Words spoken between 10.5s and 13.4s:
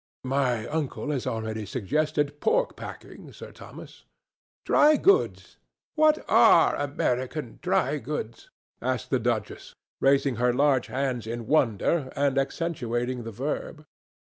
large hands in wonder and accentuating the